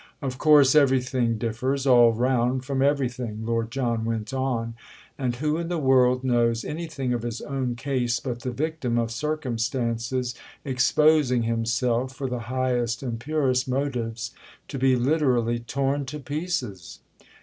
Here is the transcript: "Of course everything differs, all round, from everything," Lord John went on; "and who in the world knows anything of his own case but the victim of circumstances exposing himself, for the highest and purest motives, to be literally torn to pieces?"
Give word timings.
"Of 0.19 0.39
course 0.39 0.73
everything 0.73 1.37
differs, 1.37 1.85
all 1.85 2.11
round, 2.11 2.65
from 2.65 2.81
everything," 2.81 3.45
Lord 3.45 3.69
John 3.69 4.03
went 4.03 4.33
on; 4.33 4.73
"and 5.15 5.35
who 5.35 5.57
in 5.57 5.67
the 5.67 5.77
world 5.77 6.23
knows 6.23 6.65
anything 6.65 7.13
of 7.13 7.21
his 7.21 7.39
own 7.39 7.75
case 7.75 8.19
but 8.19 8.39
the 8.39 8.49
victim 8.49 8.97
of 8.97 9.11
circumstances 9.11 10.33
exposing 10.65 11.43
himself, 11.43 12.15
for 12.15 12.27
the 12.27 12.39
highest 12.49 13.03
and 13.03 13.19
purest 13.19 13.67
motives, 13.69 14.31
to 14.69 14.79
be 14.79 14.95
literally 14.95 15.59
torn 15.59 16.07
to 16.07 16.19
pieces?" 16.19 16.97